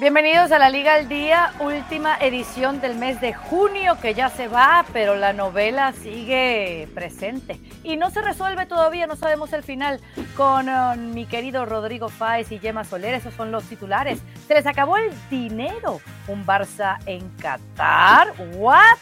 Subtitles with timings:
[0.00, 4.46] Bienvenidos a la Liga al Día, última edición del mes de junio que ya se
[4.46, 10.00] va, pero la novela sigue presente y no se resuelve todavía, no sabemos el final
[10.36, 14.20] con uh, mi querido Rodrigo Fáez y Gemma Soler, esos son los titulares.
[14.46, 18.98] Se les acabó el dinero, un Barça en Qatar, ¿what?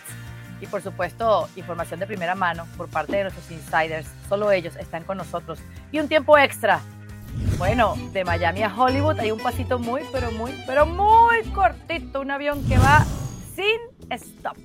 [0.62, 5.04] Y por supuesto, información de primera mano por parte de nuestros insiders, solo ellos están
[5.04, 5.58] con nosotros.
[5.92, 6.80] Y un tiempo extra
[7.58, 12.30] bueno, de Miami a Hollywood hay un pasito muy, pero muy, pero muy cortito, un
[12.30, 13.04] avión que va
[13.54, 14.56] sin stop.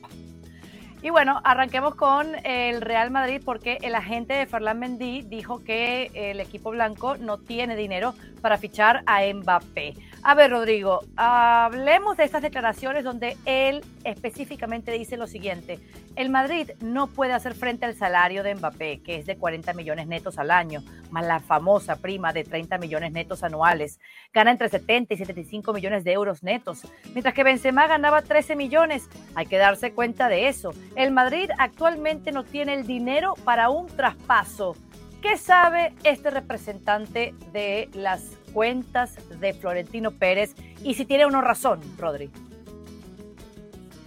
[1.03, 6.11] Y bueno, arranquemos con el Real Madrid porque el agente de Ferland Mendy dijo que
[6.13, 9.95] el equipo blanco no tiene dinero para fichar a Mbappé.
[10.23, 15.79] A ver, Rodrigo, hablemos de estas declaraciones donde él específicamente dice lo siguiente.
[16.15, 20.05] El Madrid no puede hacer frente al salario de Mbappé, que es de 40 millones
[20.05, 23.99] netos al año, más la famosa prima de 30 millones netos anuales.
[24.31, 26.81] Gana entre 70 y 75 millones de euros netos,
[27.13, 29.09] mientras que Benzema ganaba 13 millones.
[29.33, 30.71] Hay que darse cuenta de eso.
[30.95, 34.75] El Madrid actualmente no tiene el dinero para un traspaso.
[35.23, 41.79] ¿Qué sabe este representante de las cuentas de Florentino Pérez y si tiene una razón,
[41.97, 42.29] Rodri.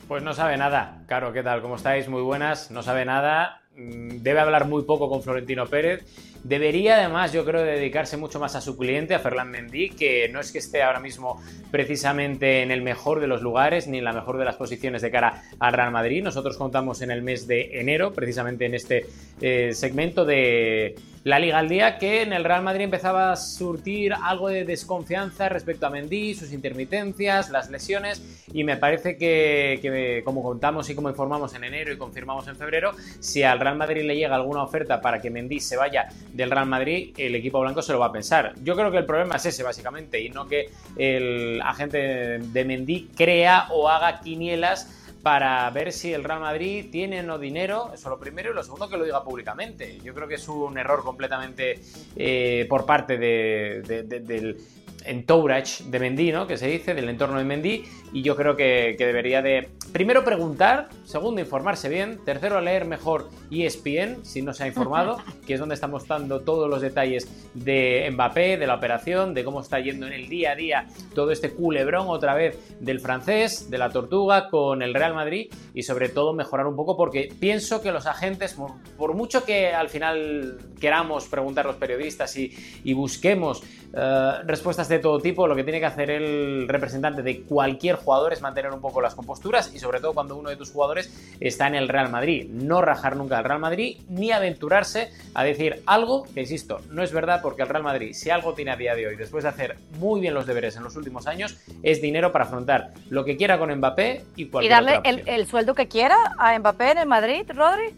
[0.09, 1.03] Pues no sabe nada.
[1.06, 1.62] Caro, ¿qué tal?
[1.62, 2.09] ¿Cómo estáis?
[2.09, 2.70] Muy buenas.
[2.70, 3.62] No sabe nada.
[3.77, 6.05] Mm, debe hablar muy poco con Florentino Pérez.
[6.45, 10.41] Debería además, yo creo, dedicarse mucho más a su cliente, a Ferland Mendy, que no
[10.41, 14.12] es que esté ahora mismo precisamente en el mejor de los lugares ni en la
[14.12, 16.22] mejor de las posiciones de cara al Real Madrid.
[16.22, 19.06] Nosotros contamos en el mes de enero, precisamente en este
[19.41, 24.12] eh, segmento de la Liga al Día, que en el Real Madrid empezaba a surtir
[24.12, 28.22] algo de desconfianza respecto a Mendy, sus intermitencias, las lesiones,
[28.53, 32.56] y me parece que, que como contamos y como informamos en enero y confirmamos en
[32.56, 36.50] febrero, si al Real Madrid le llega alguna oferta para que Mendy se vaya del
[36.50, 38.53] Real Madrid, el equipo blanco se lo va a pensar.
[38.62, 43.09] Yo creo que el problema es ese, básicamente, y no que el agente de Mendy
[43.16, 48.11] crea o haga quinielas para ver si el Real Madrid tiene o no dinero, eso
[48.11, 49.98] lo primero, y lo segundo que lo diga públicamente.
[50.04, 51.81] Yo creo que es un error completamente
[52.15, 54.59] eh, por parte del
[55.06, 56.47] entourage de Mendy, ¿no?
[56.47, 60.88] Que se dice, del entorno de Mendy, y yo creo que, debería de, primero preguntar,
[61.04, 65.75] segundo informarse bien, tercero leer mejor ESPN, si no se ha informado, que es donde
[65.75, 70.12] estamos dando todos los detalles de Mbappé, de la operación, de cómo está yendo en
[70.12, 74.82] el día a día todo este culebrón otra vez del francés, de la tortuga, con
[74.82, 78.56] el Real Madrid, y sobre todo mejorar un poco, porque pienso que los agentes,
[78.97, 84.98] por mucho que al final queramos preguntar a los periodistas y, busquemos eh, respuestas de
[84.98, 88.81] todo tipo, lo que tiene que hacer el representante de cualquier jugador es mantener un
[88.81, 92.10] poco las composturas y sobre todo cuando uno de tus jugadores está en el Real
[92.10, 92.48] Madrid.
[92.50, 97.12] No rajar nunca al Real Madrid ni aventurarse a decir algo que, insisto, no es
[97.12, 99.76] verdad porque el Real Madrid, si algo tiene a día de hoy, después de hacer
[99.98, 103.59] muy bien los deberes en los últimos años, es dinero para afrontar lo que quiera
[103.59, 107.44] con Mbappé y cualquier Y darle el, sueldo que quiera a Mbappé en el Madrid,
[107.48, 107.94] Rodri.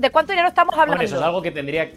[0.00, 1.04] ¿de, cuánto dinero estamos hablando?
[1.04, 1.90] eso es algo que tendría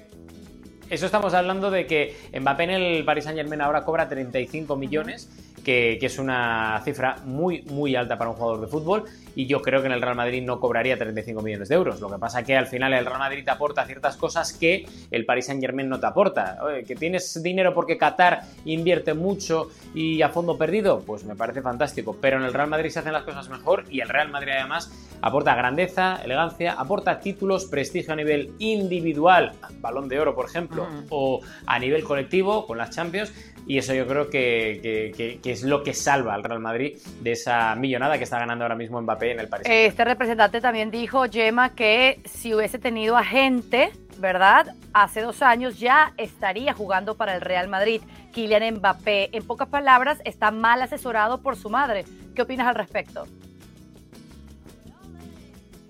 [0.90, 5.30] eso estamos hablando de que Mbappé en el Paris Saint Germain ahora cobra 35 millones
[5.64, 9.82] que, es una cifra muy, muy alta para un jugador de fútbol y yo creo
[9.82, 12.00] que en el Real Madrid no cobraría 35 millones de euros.
[12.00, 15.26] Lo que pasa que al final el Real Madrid te aporta ciertas cosas que el
[15.26, 16.60] Paris Saint Germain no te aporta.
[16.88, 22.18] que tienes dinero porque Qatar invierte mucho y a fondo perdido, pues me parece fantástico.
[22.20, 24.92] Pero en el Real Madrid se hacen las cosas mejor y el Real Madrid además
[25.24, 31.40] aporta grandeza, elegancia, aporta títulos, prestigio a nivel individual, balón de oro por ejemplo, o
[31.66, 33.34] a nivel colectivo con las Champions
[33.66, 38.18] y eso yo creo que, es lo que salva al Real Madrid de esa millonada
[38.18, 39.66] que está ganando ahora mismo Mbappé en el París.
[39.70, 44.76] Este representante también dijo, Gemma, que si hubiese tenido agente, ¿verdad?
[44.92, 48.02] Hace dos años ya estaría jugando para el Real Madrid.
[48.34, 52.04] Kylian Mbappé, en pocas palabras, está mal asesorado por su madre.
[52.36, 53.26] ¿Qué opinas al respecto?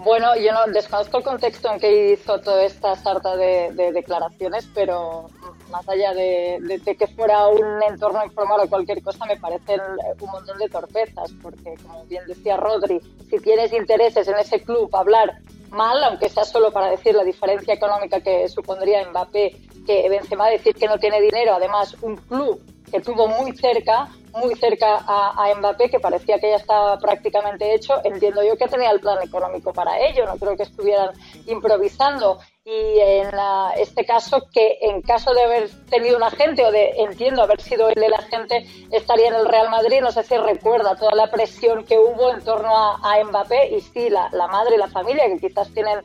[0.03, 5.30] Bueno, yo no desconozco el contexto en que hizo toda esta sarta de, declaraciones, pero
[5.72, 9.79] más allá de, que fuera un entorno informal o cualquier cosa, me parecen
[10.20, 14.94] un montón de torpezas, porque como bien decía Rodri, si tienes intereses en ese club,
[14.94, 15.38] hablar
[15.70, 19.55] mal, aunque sea solo para decir la diferencia económica que supondría Mbappé,
[19.85, 22.61] que Benzema decir que no tiene dinero, además un club
[22.91, 28.02] que tuvo muy cerca, muy cerca a, Mbappé, que parecía que ya estaba prácticamente hecho.
[28.03, 31.12] Entiendo yo que tenía el plan económico para ello, no creo que estuvieran
[31.46, 32.40] improvisando.
[32.66, 33.30] Y en
[33.78, 37.90] este caso, que en caso de haber tenido un agente, o de, entiendo, haber sido
[37.90, 41.84] él el agente, estaría en el Real Madrid, no sé si recuerda toda la presión
[41.84, 45.47] que hubo en torno a, Mbappé, y sí, la, la madre y la familia, que
[45.47, 46.00] quizás tienen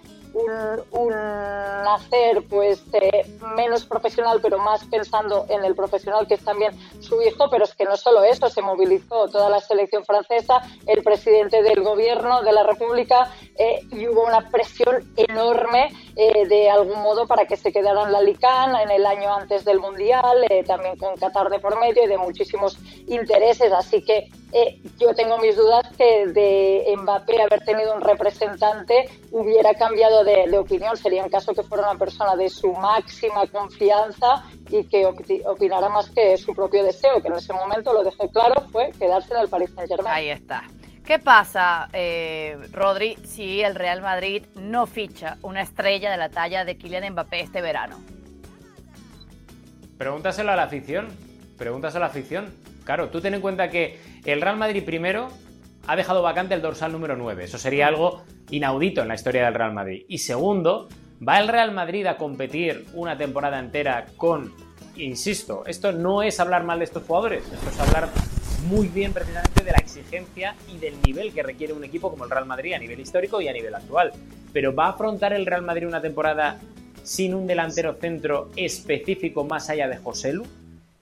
[0.91, 1.13] un,
[1.87, 3.27] hacer pues eh,
[3.57, 7.75] menos profesional, pero más pensando en el profesional que es también su hijo, pero es
[7.75, 12.53] que no solo eso, se movilizó toda la selección francesa, el presidente del gobierno de
[12.53, 17.73] la República eh, y hubo una presión enorme eh, de algún modo para que se
[17.73, 21.79] quedara en la LICAN en el año antes del Mundial, también con Qatar de por
[21.81, 24.29] medio y de muchísimos intereses, así que
[24.99, 30.97] yo tengo mis dudas que de Mbappé haber tenido un representante hubiera cambiado de, opinión.
[30.97, 36.11] Sería en caso que fuera una persona de su máxima confianza y que opinara más
[36.11, 39.49] que su propio deseo, que en ese momento lo dejé claro, fue quedarse en el
[39.49, 40.15] Paris Saint Germain.
[40.15, 40.65] Ahí está.
[41.05, 46.67] ¿Qué pasa, eh, Rodri, si el Real Madrid no ficha una estrella de la talla
[46.67, 47.99] de Kylian Mbappé este verano?
[49.97, 51.09] Pregúntaselo a la afición.
[51.57, 52.68] Pregúntaselo a la afición.
[52.89, 55.29] Claro, tú ten en cuenta que el Real Madrid primero
[55.87, 57.45] ha dejado vacante el dorsal número 9.
[57.45, 60.07] Eso sería algo inaudito en la historia del Real Madrid.
[60.09, 60.89] Y segundo,
[61.21, 64.55] ¿va el Real Madrid a competir una temporada entera con,
[64.97, 68.09] insisto, esto no es hablar mal de estos jugadores, esto es hablar
[68.71, 72.31] muy bien precisamente de la exigencia y del nivel que requiere un equipo como el
[72.31, 74.13] Real Madrid a nivel histórico y a nivel actual.
[74.51, 76.59] Pero ¿va a afrontar el Real Madrid una temporada
[77.03, 80.47] sin un delantero centro específico más allá de José Lu?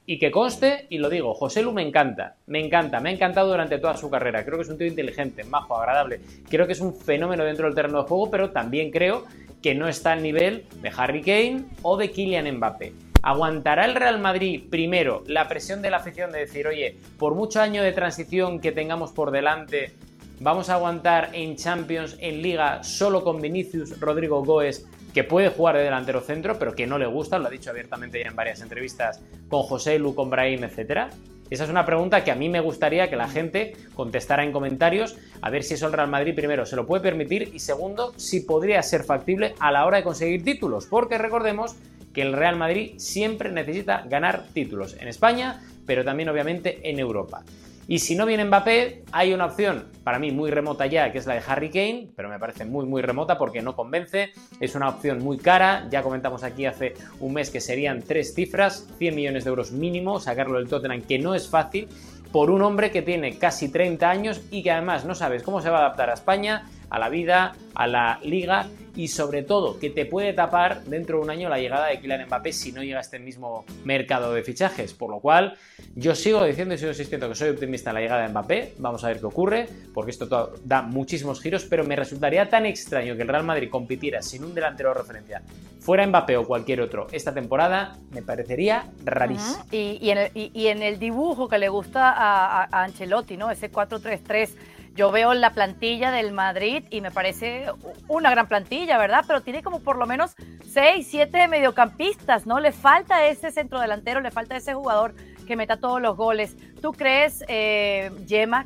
[0.08, 3.48] Y que conste, y lo digo, José Lu me encanta, me encanta, me ha encantado
[3.48, 4.44] durante toda su carrera.
[4.44, 6.20] Creo que es un tío inteligente, majo, agradable.
[6.48, 9.24] Creo que es un fenómeno dentro del terreno de juego, pero también creo
[9.60, 12.92] que no está al nivel de Harry Kane o de Kylian Mbappé.
[13.20, 17.60] ¿Aguantará el Real Madrid primero la presión de la afición de decir, oye, por mucho
[17.60, 19.96] año de transición que tengamos por delante,
[20.38, 25.78] vamos a aguantar en Champions, en Liga, solo con Vinicius, Rodrigo Goes que puede jugar
[25.78, 28.60] de delantero centro, pero que no le gusta, lo ha dicho abiertamente ya en varias
[28.60, 31.10] entrevistas con José Lu, con Brahim, etc.
[31.48, 35.16] Esa es una pregunta que a mí me gustaría que la gente contestara en comentarios,
[35.40, 38.40] a ver si eso el Real Madrid primero se lo puede permitir y segundo, si
[38.40, 41.76] podría ser factible a la hora de conseguir títulos, porque recordemos
[42.12, 47.42] que el Real Madrid siempre necesita ganar títulos en España, pero también obviamente en Europa.
[47.88, 51.26] Y si no viene Mbappé, hay una opción para mí muy remota ya, que es
[51.26, 54.32] la de Harry Kane, pero me parece muy muy remota porque no convence.
[54.58, 58.88] Es una opción muy cara, ya comentamos aquí hace un mes que serían tres cifras,
[58.98, 61.88] 100 millones de euros mínimo, sacarlo del Tottenham, que no es fácil,
[62.32, 65.70] por un hombre que tiene casi 30 años y que además no sabes cómo se
[65.70, 68.66] va a adaptar a España, a la vida, a la liga
[68.96, 72.26] y sobre todo que te puede tapar dentro de un año la llegada de Kylian
[72.26, 74.94] Mbappé si no llega a este mismo mercado de fichajes.
[74.94, 75.56] Por lo cual,
[75.94, 78.74] yo sigo diciendo y sigo insistiendo que soy optimista en la llegada de Mbappé.
[78.78, 83.16] Vamos a ver qué ocurre, porque esto da muchísimos giros, pero me resultaría tan extraño
[83.16, 85.42] que el Real Madrid compitiera sin un delantero de referencia,
[85.80, 89.64] fuera Mbappé o cualquier otro, esta temporada, me parecería rarísimo.
[89.70, 93.50] y, en el, dibujo que le gusta a, a Ancelotti, ¿no?
[93.50, 94.48] Ese 4-3-3
[94.96, 97.66] yo veo la plantilla del Madrid y me parece
[98.08, 99.24] una gran plantilla, ¿verdad?
[99.26, 100.34] Pero tiene como por lo menos
[100.64, 102.58] seis, siete mediocampistas, ¿no?
[102.58, 105.14] Le falta ese centro delantero, le falta ese jugador
[105.46, 106.56] que meta todos los goles.
[106.80, 108.10] ¿Tú crees, eh,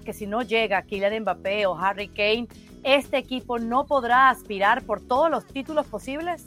[0.04, 2.48] que si no llega Kylian Mbappé o Harry Kane,
[2.84, 6.46] este equipo no podrá aspirar por todos los títulos posibles?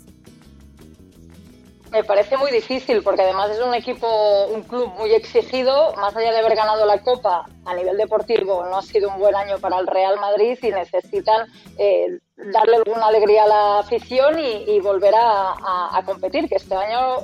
[1.93, 6.31] Me parece muy difícil porque además es un equipo, un club muy exigido, más allá
[6.31, 9.77] de haber ganado la Copa a nivel deportivo, no ha sido un buen año para
[9.77, 11.47] el Real Madrid y necesitan
[11.77, 12.17] eh,
[12.51, 17.17] darle alguna alegría a la afición y, volver a, competir, que este año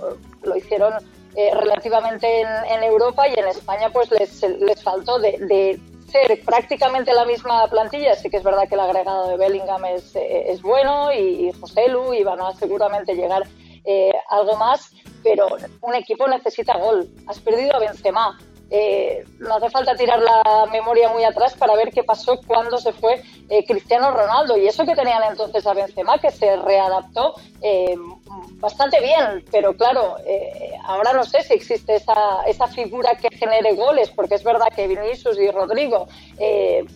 [0.44, 0.94] lo hicieron
[1.36, 5.80] eh, relativamente en, Europa y en España pues les, les faltó de,
[6.12, 8.16] ser prácticamente la misma plantilla.
[8.16, 11.52] Sí que es verdad que el agregado de Bellingham es, eh, es bueno y, y
[11.54, 13.44] José Lu y van a seguramente llegar
[13.86, 14.92] eh, algo más,
[15.24, 15.48] pero
[15.82, 17.08] un equipo necesita gol.
[17.28, 18.38] Has perdido a Benzema.
[18.72, 22.94] Eh, no hace falta tirar la memoria muy atrás para ver qué pasó cuando se
[22.94, 24.58] fue eh, Cristiano Ronaldo.
[24.58, 27.34] Y eso que tenían entonces a Benzema, que se readaptó
[28.60, 30.18] bastante bien, pero claro,
[30.86, 34.88] ahora no sé si existe esa, esa figura que genere goles, porque es verdad que
[34.88, 36.08] Vinicius y Rodrigo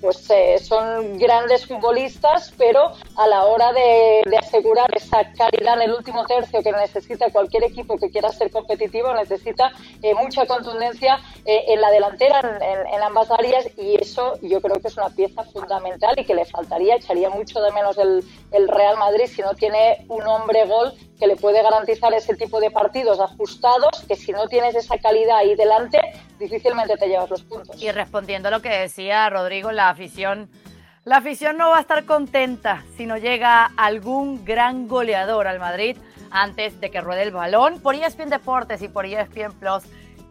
[0.02, 0.30] pues
[0.62, 6.62] son grandes futbolistas, pero a la hora de, asegurar esa calidad en el último tercio
[6.62, 9.72] que necesita cualquier equipo que quiera ser competitivo, necesita
[10.22, 15.10] mucha contundencia en la delantera, en, ambas áreas, y eso yo creo que es una
[15.10, 19.42] pieza fundamental y que le faltaría, echaría mucho de menos el, el Real Madrid si
[19.42, 24.18] no tiene un hombre gol que le puede garantizar ese tipo de partidos ajustados, que
[24.18, 25.98] si no tienes esa calidad ahí delante,
[26.38, 27.82] difícilmente te llevas los puntos.
[27.82, 30.50] Y respondiendo a lo que decía Rodrigo, la afición...
[31.06, 35.96] La afición no va a estar contenta si no llega algún gran goleador al Madrid
[36.30, 39.84] antes de que ruede el balón por ESPN Deportes y por ESPN Plus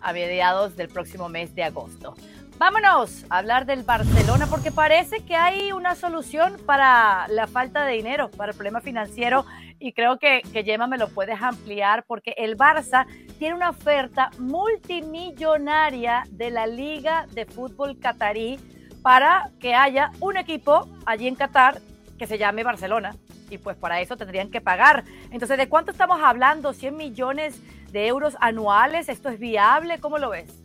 [0.03, 2.15] a mediados del próximo mes de agosto.
[2.63, 7.95] Vámonos a hablar del Barcelona porque parece que hay una solución para la falta de
[7.95, 9.45] dinero, para el problema financiero
[9.81, 13.05] y creo que, que Gemma me lo puedes ampliar porque el Barça
[13.41, 18.61] tiene una oferta multimillonaria de la Liga de Fútbol Catarí
[19.03, 21.81] para que haya un equipo allí en Qatar
[22.17, 23.17] que se llame Barcelona
[23.51, 25.03] y pues para eso tendrían que pagar.
[25.33, 26.73] Entonces, ¿de cuánto estamos hablando?
[26.73, 29.09] ¿100 millones de euros anuales?
[29.09, 29.99] ¿Esto es viable?
[29.99, 30.62] ¿Cómo lo ves?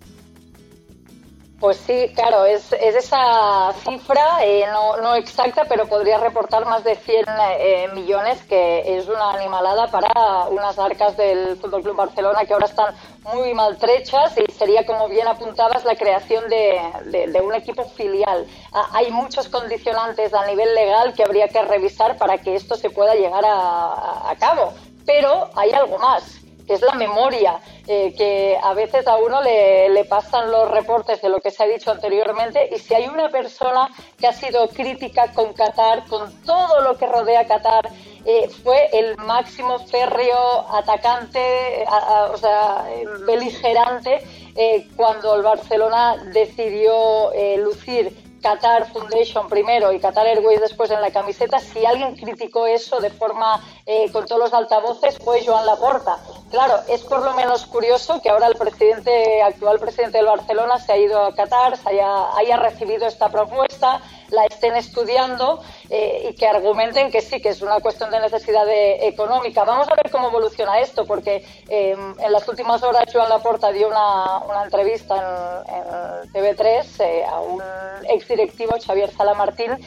[1.60, 6.84] Pues sí, claro, es, es esa cifra, eh, no, no, exacta, pero podría reportar más
[6.84, 7.26] de 100
[7.58, 12.68] eh, millones, que es una animalada para unas arcas del Fútbol Club Barcelona que ahora
[12.68, 12.94] están
[13.34, 18.46] muy maltrechas y sería, como bien apuntabas, la creación de, de, un equipo filial.
[18.72, 22.92] Ah, hay muchos condicionantes a nivel legal que habría que revisar para que esto se
[22.92, 24.74] pueda llegar a, a cabo,
[25.08, 30.06] pero hay algo más es la memoria, eh, que a veces a uno le, le,
[30.06, 33.90] pasan los reportes de lo que se ha dicho anteriormente y si hay una persona
[34.20, 37.90] que ha sido crítica con Qatar, con todo lo que rodea Qatar,
[38.26, 41.86] eh, fue el máximo férreo atacante,
[42.32, 42.86] o sea,
[43.26, 44.22] beligerante,
[44.56, 51.12] eh, cuando el Barcelona decidió lucir Qatar Foundation primero y Qatar Airways después en la
[51.12, 56.18] camiseta, si alguien criticó eso de forma eh, con todos los altavoces fue Joan Laporta.
[56.50, 60.94] Claro, es por lo menos curioso que ahora el presidente, actual presidente del Barcelona se
[60.94, 66.36] ha ido a Qatar, se haya, haya recibido esta propuesta, la estén estudiando eh, y
[66.36, 69.64] que argumenten que sí, que es una cuestión de necesidad económica.
[69.64, 73.88] Vamos a ver cómo evoluciona esto, porque em, en las últimas horas Joan Laporta dio
[73.88, 77.62] una, una entrevista en, TV3 eh, a un
[78.10, 79.78] exdirectivo, Xavier Salamartín,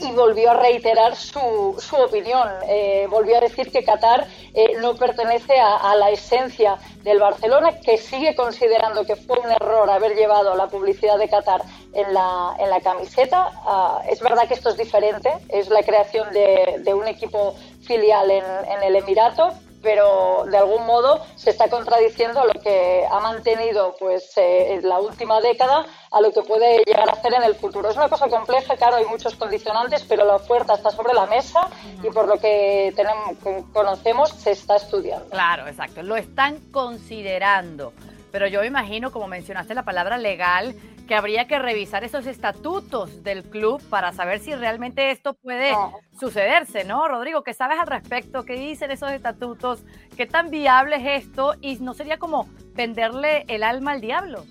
[0.00, 2.48] y volvió a reiterar su, su opinión.
[2.66, 7.98] Eh, volvió a decir que Qatar eh, no pertenece a, la esencia del Barcelona, que
[7.98, 12.70] sigue considerando que fue un error haber llevado la publicidad de Qatar en la, en
[12.70, 13.50] la camiseta.
[13.64, 18.30] Ah, es verdad que esto es diferente, es la creación de, de un equipo filial
[18.30, 19.52] en, en el Emirato,
[19.82, 24.98] pero de algún modo se está contradiciendo lo que ha mantenido pues eh, en la
[24.98, 27.90] última década a lo que puede llegar a hacer en el futuro.
[27.90, 31.68] Es una cosa compleja, claro, hay muchos condicionantes, pero la oferta está sobre la mesa
[32.02, 33.36] y por lo que tenemos,
[33.72, 35.28] conocemos se está estudiando.
[35.30, 37.92] Claro, exacto, lo están considerando.
[38.32, 40.74] Pero yo imagino, como mencionaste la palabra legal,
[41.10, 45.72] que habría que revisar esos estatutos del club para saber si realmente esto puede
[46.20, 47.08] sucederse, ¿no?
[47.08, 48.44] Rodrigo, ¿qué sabes al respecto?
[48.44, 49.82] ¿Qué dicen esos estatutos?
[50.16, 51.56] ¿Qué tan viable es esto?
[51.60, 54.44] ¿Y no sería como venderle el alma al diablo?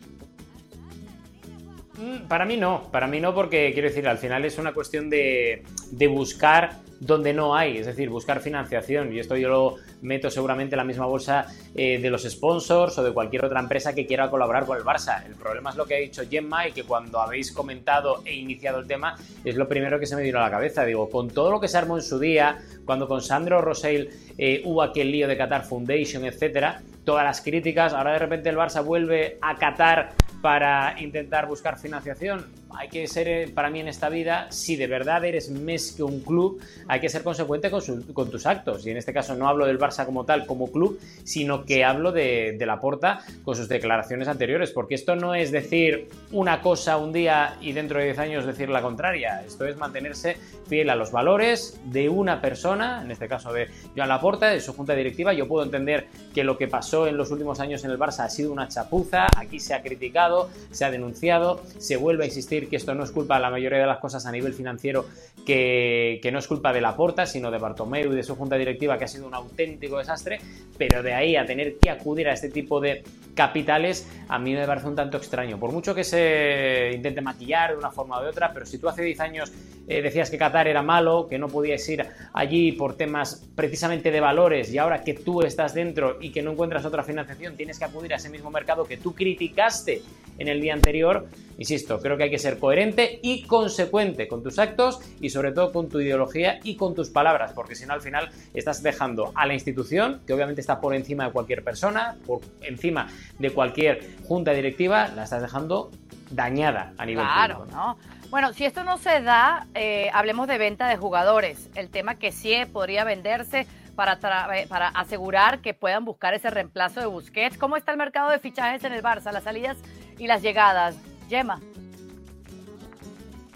[1.97, 5.09] Mm, para mí no, para mí no, porque quiero decir, al final es una cuestión
[5.09, 9.13] de, de buscar donde no hay, es decir, buscar financiación.
[9.13, 13.03] Y esto yo lo meto seguramente en la misma bolsa eh, de los sponsors o
[13.03, 15.25] de cualquier otra empresa que quiera colaborar con el Barça.
[15.25, 18.79] El problema es lo que ha dicho Gemma y que cuando habéis comentado e iniciado
[18.79, 20.83] el tema es lo primero que se me vino a la cabeza.
[20.83, 24.61] Digo, con todo lo que se armó en su día, cuando con Sandro Rosell eh,
[24.65, 28.83] hubo aquel lío de Qatar Foundation, etcétera, todas las críticas, ahora de repente el Barça
[28.83, 32.58] vuelve a Qatar para intentar buscar financiación.
[32.75, 36.03] Hay que ser, eh, para mí en esta vida, si de verdad eres más que
[36.03, 38.85] un club, hay que ser consecuente con, tus actos.
[38.85, 42.11] Y en este caso no hablo del Barça como tal, como club, sino que hablo
[42.11, 44.71] de, de la Porta con sus declaraciones anteriores.
[44.71, 48.69] Porque esto no es decir una cosa un día y dentro de 10 años decir
[48.69, 49.43] la contraria.
[49.45, 54.09] Esto es mantenerse fiel a los valores de una persona, en este caso de Joan
[54.09, 55.33] Laporta, de su junta directiva.
[55.33, 58.29] Yo puedo entender que lo que pasó en los últimos años en el Barça ha
[58.29, 59.27] sido una chapuza.
[59.35, 63.11] Aquí se ha criticado, se ha denunciado, se vuelve a insistir que esto no es
[63.11, 65.05] culpa de la mayoría de las cosas a nivel financiero,
[65.45, 68.97] que, no es culpa de la Porta, sino de Bartomeu y de su junta directiva,
[68.97, 70.39] que ha sido un auténtico desastre,
[70.77, 74.65] pero de ahí a tener que acudir a este tipo de capitales, a mí me
[74.65, 75.59] parece un tanto extraño.
[75.59, 78.89] Por mucho que se intente maquillar de una forma o de otra, pero si tú
[78.89, 79.51] hace 10 años
[79.87, 84.19] eh, decías que Qatar era malo, que no podías ir allí por temas precisamente de
[84.19, 87.85] valores, y ahora que tú estás dentro y que no encuentras otra financiación, tienes que
[87.85, 90.01] acudir a ese mismo mercado que tú criticaste
[90.37, 94.57] en el día anterior, insisto, creo que hay que ser coherente y consecuente con tus
[94.57, 98.01] actos y sobre todo con tu ideología y con tus palabras, porque si no al
[98.01, 102.41] final estás dejando a la institución, que obviamente está por encima de cualquier persona, por
[102.61, 105.91] encima de cualquier junta directiva, la estás dejando
[106.31, 107.97] dañada a nivel claro, ¿no?
[108.29, 111.69] Bueno, si esto no se da, eh, hablemos de venta de jugadores.
[111.73, 113.65] El tema que sí podría venderse
[113.95, 117.57] para, para asegurar que puedan buscar ese reemplazo de Busquets.
[117.57, 119.77] ¿Cómo está el mercado de fichajes en el Barça, las salidas
[120.19, 120.95] y las llegadas?
[121.27, 121.59] Yema.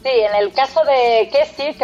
[0.03, 1.77] Sí, en el caso de Kessi,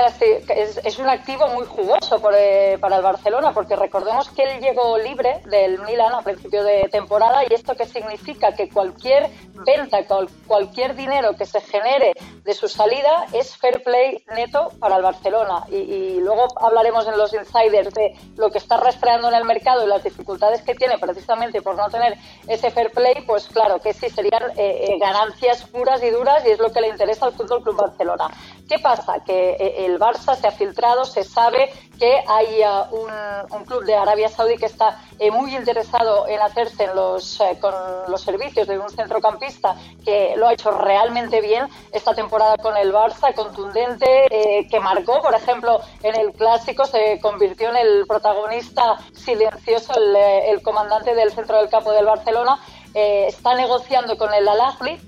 [0.49, 4.97] es, es un activo muy jugoso eh, para el Barcelona, porque recordemos que él llegó
[4.97, 9.29] libre del Milan a principio de temporada y esto que significa que cualquier
[9.65, 9.99] venta,
[10.47, 12.11] cualquier dinero que se genere
[12.43, 15.63] de su salida es fair play neto para el Barcelona.
[15.69, 19.87] Y, luego hablaremos en los insiders de lo que está rastreando en el mercado y
[19.87, 24.09] las dificultades que tiene precisamente por no tener ese fair play, pues claro que sí
[24.09, 27.63] serían eh, eh, ganancias puras y duras y es lo que le interesa al Fútbol
[27.63, 28.08] Club Barcelona.
[28.67, 29.23] ¿Qué pasa?
[29.25, 33.95] Que eh, el Barça se ha filtrado, se sabe que hay uh, un, club de
[33.95, 37.73] Arabia Saudí que está eh, muy interesado en hacerse los, eh, con
[38.07, 39.75] los servicios de un centrocampista
[40.05, 44.27] que lo ha hecho realmente bien esta temporada con el Barça, contundente,
[44.69, 50.61] que marcó, por ejemplo, en el clásico, se convirtió en el protagonista silencioso, el, el
[50.61, 52.59] comandante del centro del campo del Barcelona
[52.95, 54.59] eh, está negociando con el al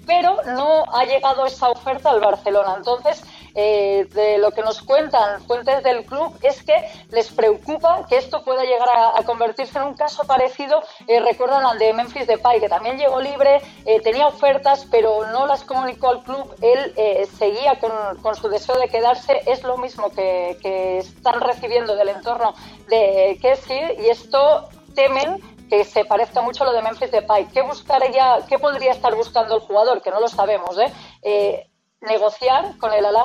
[0.05, 2.75] pero no ha llegado esa oferta al Barcelona.
[2.77, 3.23] Entonces,
[3.55, 6.75] eh, de lo que nos cuentan fuentes del club es que
[7.09, 11.79] les preocupa que esto pueda llegar a, convertirse en un caso parecido, eh, recuerdan al
[11.79, 13.61] de Memphis Depay, que también llegó libre,
[14.03, 16.93] tenía ofertas, pero no las comunicó al club, él
[17.37, 22.53] seguía con, su deseo de quedarse, es lo mismo que, que están recibiendo del entorno
[22.87, 27.45] de Kessie y esto temen que se parezca mucho a lo de Memphis Depay.
[27.45, 30.01] ¿Qué buscaría, qué podría estar buscando el jugador?
[30.01, 30.91] Que no lo sabemos, ¿eh?
[31.21, 31.69] eh
[32.01, 33.15] negociar con el Al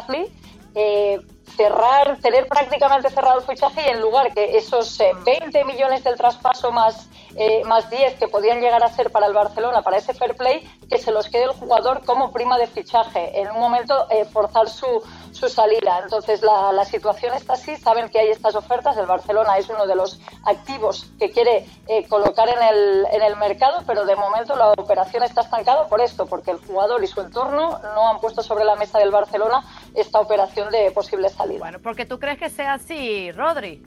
[1.57, 6.17] cerrar, tener prácticamente cerrado el fichaje y en lugar que esos 20 eh, millones del
[6.17, 10.15] traspaso más, eh, más 10 que podían llegar a ser para el Barcelona, para ese
[10.15, 13.41] fair play, que se los quede el jugador como prima de fichaje.
[13.41, 16.01] En un momento eh, forzar su, su salida.
[16.03, 19.87] Entonces la, la, situación está así, saben que hay estas ofertas, el Barcelona es uno
[19.87, 21.67] de los activos que quiere
[22.09, 26.27] colocar en el, en el mercado, pero de momento la operación está estancada por esto,
[26.27, 29.65] porque el jugador y su entorno no han puesto sobre la mesa del Barcelona
[29.97, 31.59] esta operación de posibles salida.
[31.59, 33.83] Bueno, porque tú crees que sea así, Rodri.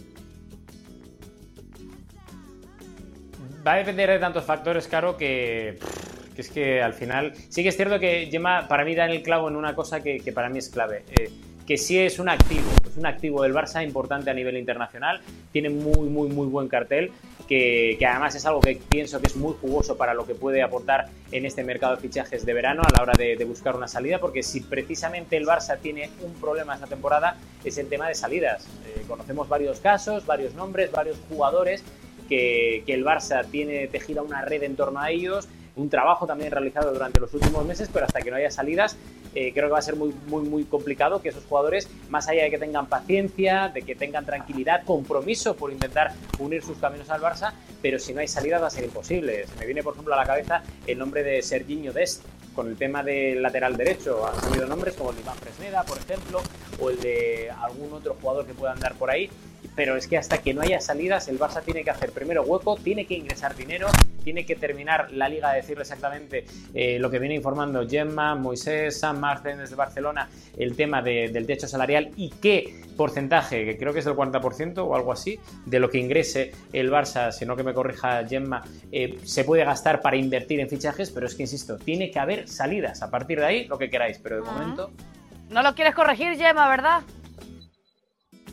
[3.66, 5.78] Va a depender de tantos factores, Caro, que,
[6.36, 9.12] que es que al final sí que es cierto que Gemma para mí da en
[9.12, 11.04] el clavo en una cosa que, que para mí es clave.
[11.20, 11.30] Eh,
[11.70, 15.70] que sí es un activo, es un activo del Barça importante a nivel internacional, tiene
[15.70, 17.12] muy, muy, muy buen cartel,
[17.50, 21.08] que, además es algo que pienso que es muy jugoso para lo que puede aportar
[21.32, 24.44] en este mercado de fichajes de verano a la hora de, buscar una salida, porque
[24.44, 28.68] si precisamente el Barça tiene un problema esta temporada es el tema de salidas.
[28.86, 31.84] Eh, conocemos varios casos, varios nombres, varios jugadores
[32.28, 35.48] que, que el Barça tiene tejida una red en torno a ellos
[35.80, 38.98] un trabajo también realizado durante los últimos meses, pero hasta que no haya salidas,
[39.34, 42.44] eh, creo que va a ser muy, muy, muy complicado que esos jugadores, más allá
[42.44, 47.22] de que tengan paciencia, de que tengan tranquilidad, compromiso por intentar unir sus caminos al
[47.22, 49.46] Barça, pero si no hay salidas va a ser imposible.
[49.60, 52.24] Me viene, por ejemplo, a la cabeza el nombre de Serginho Dest,
[52.56, 54.28] con el tema del lateral derecho.
[54.28, 56.42] Han salido nombres como el de Iván Fresneda, por ejemplo,
[56.80, 59.30] o el de algún otro jugador que pueda andar por ahí
[59.76, 62.76] pero es que hasta que no haya salidas el Barça tiene que hacer primero hueco,
[62.76, 63.88] tiene que ingresar dinero,
[64.20, 69.20] tiene que terminar la liga, decirle exactamente eh, lo que viene informando Gemma, Moisés, San
[69.20, 74.06] Martín desde Barcelona, el tema del techo salarial y qué porcentaje, que creo que es
[74.06, 77.74] del 40% o algo así, de lo que ingrese el Barça, si no que me
[77.74, 82.12] corrija Gemma, eh, se puede gastar para invertir en fichajes, pero es que insisto, tiene
[82.12, 83.02] que haber salidas.
[83.02, 84.92] A partir de ahí, lo que queráis, pero de momento.
[85.50, 87.02] No lo quieres corregir, Gemma, ¿verdad?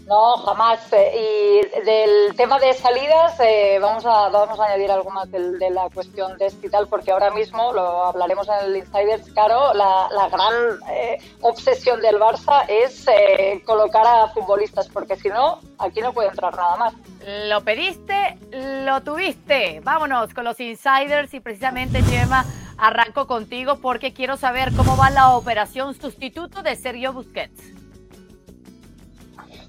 [0.07, 0.81] No, jamás.
[0.93, 5.71] Eh, y del tema de salidas, eh, vamos, a, vamos a añadir algo más de,
[5.71, 10.09] la cuestión de este tal, porque ahora mismo, lo hablaremos en el Insiders, Caro, la,
[10.13, 10.55] la gran
[10.93, 13.05] eh, obsesión del Barça es
[13.65, 16.95] colocar a futbolistas, porque si no, aquí no puede entrar nada más.
[17.49, 19.81] Lo pediste, lo tuviste.
[19.83, 22.45] Vámonos con los Insiders y precisamente, Gemma,
[22.79, 27.86] arranco contigo porque quiero saber cómo va la operación sustituto de Sergio Busquets.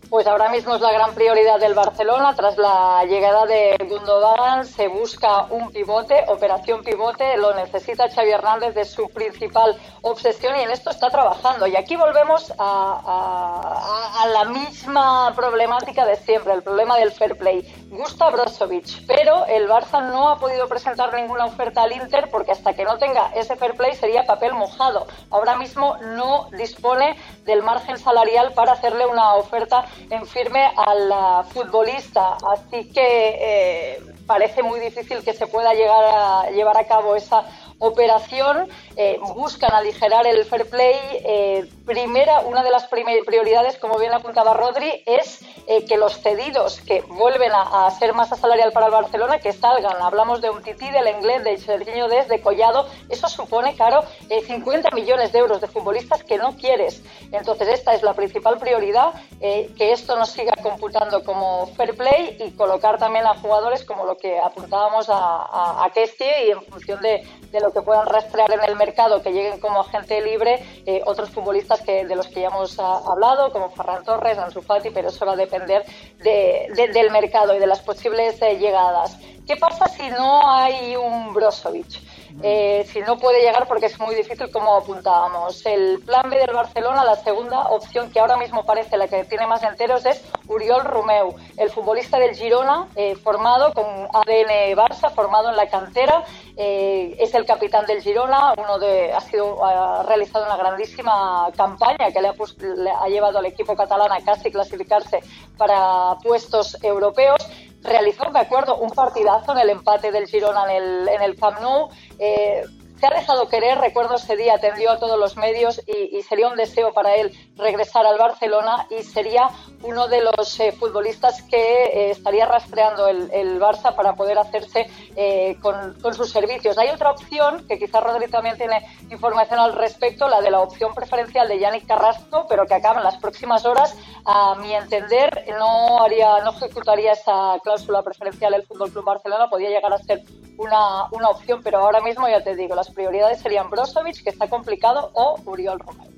[0.09, 2.33] Pues ahora mismo es la gran prioridad del Barcelona.
[2.33, 7.35] Tras la llegada de Gundogan se busca un pivote, operación pivote.
[7.35, 11.67] Lo necesita Xavi Hernández de su principal obsesión y en esto está trabajando.
[11.67, 17.67] Y aquí volvemos a, la misma problemática de siempre, el problema del fair play.
[17.89, 22.73] Gusta Brozovic, pero el Barça no ha podido presentar ninguna oferta al Inter porque hasta
[22.73, 25.07] que no tenga ese fair play sería papel mojado.
[25.31, 32.37] Ahora mismo no dispone del margen salarial para hacerle una oferta en firme al futbolista.
[32.53, 37.43] Así que eh, parece muy difícil que se pueda llegar a llevar a cabo esa
[37.79, 40.95] operación eh, buscan aligerar el fair play.
[41.23, 46.81] Eh, primera, una de las prioridades, como bien apuntaba Rodri, es eh, que los cedidos
[46.81, 50.01] que vuelven a, ser masa salarial para el Barcelona, que salgan.
[50.01, 52.87] Hablamos de un tití, del inglés, de Serginho Des, de Collado.
[53.09, 54.03] Eso supone, claro,
[54.47, 57.03] 50 millones de euros de futbolistas que no quieres.
[57.31, 62.51] Entonces, esta es la principal prioridad, que esto nos siga computando como fair play y
[62.51, 67.23] colocar también a jugadores como lo que apuntábamos a, a, a y en función de,
[67.51, 71.29] de lo que puedan rastrear en el mercado, que lleguen como agente libre eh, otros
[71.29, 75.09] futbolistas que, de los que ya hemos ah, hablado, como Ferran Torres, Ansu Fati, pero
[75.09, 75.83] eso va a depender
[76.19, 79.17] de, del mercado y de las posibles eh, llegadas.
[79.47, 82.01] ¿Qué pasa si no hay un Brozovic?
[82.43, 85.65] Eh, si no puede llegar porque es muy difícil como apuntábamos.
[85.65, 89.47] El plan B del Barcelona, la segunda opción que ahora mismo parece la que tiene
[89.47, 95.49] más enteros es Uriol Romeu, el futbolista del Girona, eh, formado con ADN Barça, formado
[95.49, 96.23] en la cantera,
[96.57, 102.11] eh, es el capitán del Girona, uno de, ha sido ha realizado una grandísima campaña
[102.11, 102.35] que le ha,
[102.75, 105.21] le ha llevado al equipo catalán a casi clasificarse
[105.57, 107.37] para puestos europeos
[107.83, 111.59] realizó, me acuerdo, un partidazo en el empate del Girona en el, en el Camp
[111.59, 111.89] Nou.
[112.19, 112.63] Eh,
[112.99, 116.57] se ha dejado querer, recuerdo ese día, atendió a todos los medios y, sería un
[116.57, 119.49] deseo para él regresar al Barcelona y sería
[119.83, 125.57] uno de los eh, futbolistas que eh, estaría rastreando el, Barça para poder hacerse eh,
[125.61, 126.77] con, sus servicios.
[126.77, 130.93] Hay otra opción, que quizás Rodri también tiene información al respecto, la de la opción
[130.93, 133.95] preferencial de Yannick Carrasco, pero que acaba en las próximas horas.
[134.25, 139.69] A mi entender, no, haría, no ejecutaría esa cláusula preferencial el Fútbol Club Barcelona, podía
[139.69, 140.23] llegar a ser
[140.57, 144.49] una, una opción, pero ahora mismo ya te digo, las prioridades serían Brozovic, que está
[144.49, 146.11] complicado, o Uriol Romero.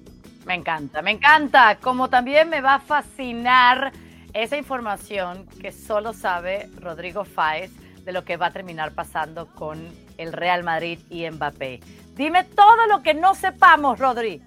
[0.45, 1.77] Me encanta, me encanta.
[1.79, 3.91] Como también me va a fascinar
[4.33, 7.71] esa información que solo sabe Rodrigo Fáez
[8.03, 11.79] de lo que va a terminar pasando con el Real Madrid y Mbappé.
[12.15, 14.41] Dime todo lo que no sepamos, Rodri.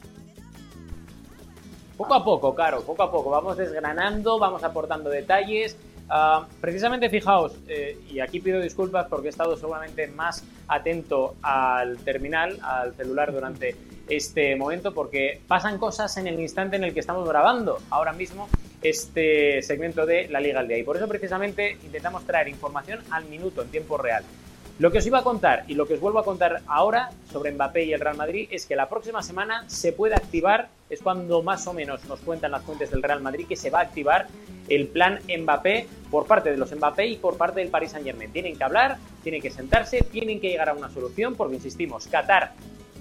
[1.96, 3.30] Poco a poco, Caro, poco a poco.
[3.30, 5.76] Vamos desgranando, vamos aportando detalles.
[6.08, 11.96] Ah, precisamente fijaos, eh, y aquí pido disculpas porque he estado seguramente más atento al
[11.98, 13.76] terminal, al celular durante
[14.08, 18.48] este momento, porque pasan cosas en el instante en el que estamos grabando ahora mismo
[18.82, 20.78] este segmento de la Liga al Día.
[20.78, 24.24] Y por eso precisamente intentamos traer información al minuto, en tiempo real.
[24.78, 27.52] Lo que os iba a contar y lo que os vuelvo a contar ahora sobre
[27.52, 31.42] Mbappé y el Real Madrid es que la próxima semana se puede activar, es cuando
[31.42, 34.26] más o menos nos cuentan las fuentes del Real Madrid que se va a activar
[34.68, 38.30] el plan Mbappé por parte de los Mbappé y por parte del Paris Saint Germain.
[38.30, 42.52] Tienen que hablar, tienen que sentarse, tienen que llegar a una solución porque, insistimos, Qatar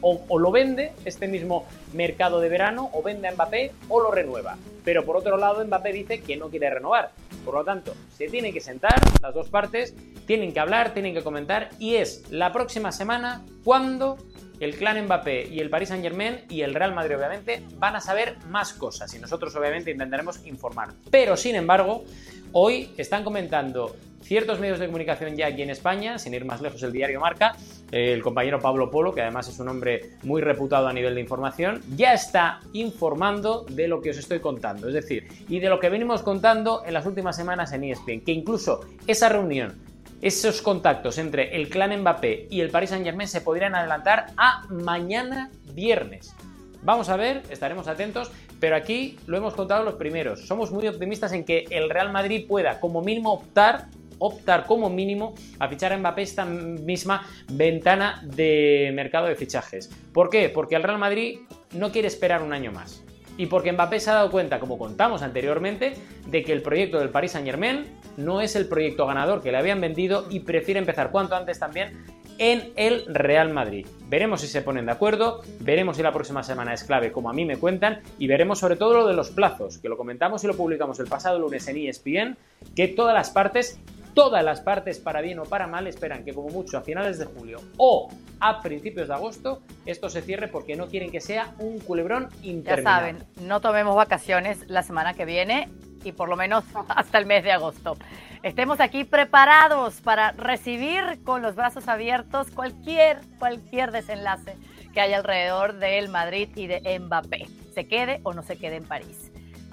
[0.02, 4.58] o, lo vende este mismo mercado de verano, o vende a Mbappé o lo renueva.
[4.84, 7.12] Pero por otro lado, Mbappé dice que no quiere renovar.
[7.46, 9.94] Por lo tanto, se tienen que sentar las dos partes,
[10.26, 14.18] tienen que hablar, tienen que comentar, y es la próxima semana cuando
[14.62, 18.00] el clan Mbappé y el Paris Saint Germain y el Real Madrid obviamente van a
[18.00, 20.90] saber más cosas y nosotros obviamente intentaremos informar.
[21.10, 22.06] Pero sin embargo,
[22.54, 26.82] hoy están comentando ciertos medios de comunicación ya aquí en España, sin ir más lejos
[26.84, 27.56] el diario Marca,
[27.92, 31.82] el compañero Pablo Polo, que además es un hombre muy reputado a nivel de información,
[31.96, 35.90] ya está informando de lo que os estoy contando, es decir, y de lo que
[35.90, 39.91] venimos contando en las últimas semanas en ESPN, que incluso esa reunión,
[40.22, 45.50] esos contactos entre el clan Mbappé y el Paris Saint-Germain se podrían adelantar a mañana
[45.74, 46.36] viernes.
[46.84, 50.48] Vamos a ver, estaremos atentos, pero aquí lo hemos contado los primeros.
[50.48, 53.88] Somos muy optimistas en que el Real Madrid pueda como mínimo optar
[54.24, 59.90] optar como mínimo a fichar a Mbappé esta misma ventana de mercado de fichajes.
[60.14, 60.50] ¿Por qué?
[60.50, 61.40] Porque el Real Madrid
[61.74, 63.04] no quiere esperar un año más.
[63.38, 65.96] Y porque Mbappé se ha dado cuenta, como contamos anteriormente,
[66.28, 69.58] de que el proyecto del Paris Saint Germain no es el proyecto ganador que le
[69.58, 72.06] habían vendido y prefiere empezar cuanto antes también
[72.38, 73.86] en el Real Madrid.
[74.08, 77.34] Veremos si se ponen de acuerdo, veremos si la próxima semana es clave, como a
[77.34, 80.48] mí me cuentan, y veremos sobre todo lo de los plazos, que lo comentamos y
[80.48, 82.38] lo publicamos el pasado lunes en ESPN,
[82.76, 83.80] que todas las partes
[84.14, 87.26] Todas las partes, para bien o para mal, esperan que como mucho a finales de
[87.26, 88.10] julio o
[88.42, 92.84] a principios de agosto esto se cierre porque no quieren que sea un culebrón interminable.
[92.84, 95.70] Ya saben, no tomemos vacaciones la semana que viene
[96.04, 97.98] y por lo menos hasta el mes de agosto.
[98.44, 104.58] Estemos aquí preparados para recibir con los brazos abiertos cualquier, cualquier desenlace
[104.94, 108.86] que haya alrededor del Madrid y de Mbappé, se quede o no se quede en
[108.86, 109.32] París.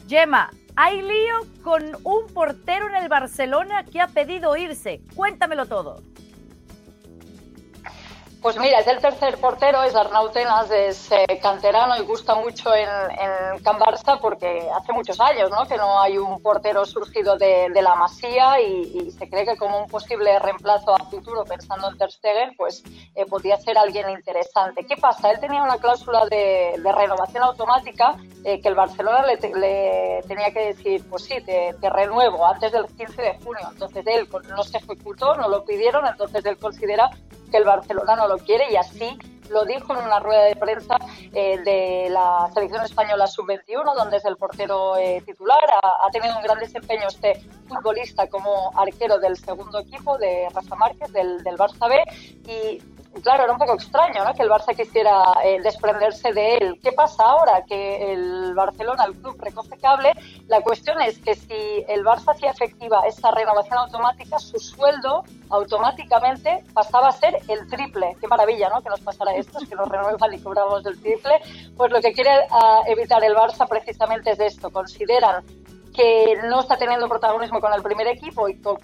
[0.08, 5.02] Gemma, hay lío con un portero en el Barcelona que ha pedido irse.
[5.14, 6.02] Cuéntamelo todo.
[8.48, 11.11] Pues mira, es el tercer portero, es Arnau Tenas, es
[11.42, 15.66] canterano y gusta mucho en, en Can Barça porque hace muchos años ¿no?
[15.68, 19.87] que no hay un portero surgido de, la Masía y, se cree que como un
[19.87, 22.82] posible reemplazo a futuro, pensando en Ter Stegen, pues
[23.14, 24.87] eh, podría ser alguien interesante.
[24.87, 25.30] ¿Qué pasa?
[25.30, 31.04] Él tenía una cláusula de, renovación automática eh, que el Barcelona le, tenía que decir,
[31.11, 33.68] pues sí, te, te, renuevo antes del 15 de junio.
[33.70, 37.11] Entonces él no se ejecutó, no lo pidieron, entonces él considera
[37.50, 39.18] que el Barcelona no lo quiere y así
[39.51, 40.96] lo dijo en una rueda de prensa
[41.33, 45.59] eh, de la selección española sub-21, donde es el portero eh, titular.
[45.83, 51.12] Ha, tenido un gran desempeño este futbolista como arquero del segundo equipo de Rafa Márquez,
[51.12, 52.03] del, del Barça B.
[52.51, 54.35] Y claro, era un poco extraño ¿no?
[54.35, 56.78] que el Barça quisiera eh, desprenderse de él.
[56.83, 57.64] ¿Qué pasa ahora?
[57.66, 60.12] Que el Barcelona, el club, recoge cable.
[60.46, 66.64] La cuestión es que si el Barça hacía efectiva esta renovación automática, su sueldo automáticamente
[66.72, 68.16] pasaba a ser el triple.
[68.20, 68.83] Qué maravilla, ¿no?
[68.83, 71.40] Que nos pasara esto, es que nos renuevan y cobramos el triple.
[71.76, 74.70] Pues lo que quiere ah, evitar el Barça precisamente es esto.
[74.70, 75.44] Consideran
[75.98, 78.78] que no está teniendo protagonismo con el primer equipo y con,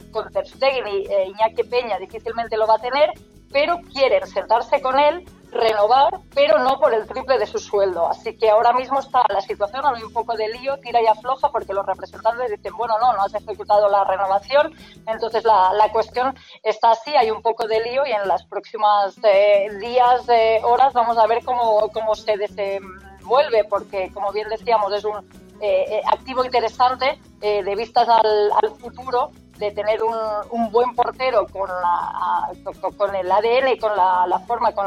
[0.44, 3.12] Stegen y eh, Peña difícilmente lo va a tener
[3.54, 8.08] pero quieren sentarse con él, renovar, pero no por el triple de su sueldo.
[8.08, 11.52] Así que ahora mismo está la situación, hay un poco de lío, tira y afloja,
[11.52, 14.72] porque los representantes dicen, bueno, no, no has ejecutado la renovación,
[15.06, 19.14] entonces la, la cuestión está así, hay un poco de lío y en las próximas
[19.22, 24.92] eh, días, eh, horas, vamos a ver cómo, cómo se desenvuelve, porque como bien decíamos,
[24.92, 30.14] es un eh, activo interesante de vistas al, al futuro de tener un,
[30.50, 32.50] un buen portero con, la,
[32.96, 34.86] con el ADN y con la, forma con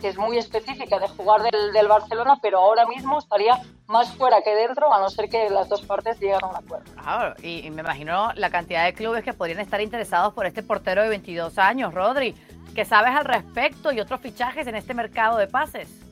[0.00, 4.42] que es muy específica de jugar del, del, Barcelona, pero ahora mismo estaría más fuera
[4.42, 6.92] que dentro, a no ser que las dos partes lleguen a un acuerdo.
[7.00, 11.02] Claro, y, me imagino la cantidad de clubes que podrían estar interesados por este portero
[11.02, 12.34] de 22 años, Rodri.
[12.74, 16.07] ¿Qué sabes al respecto y otros fichajes en este mercado de pases?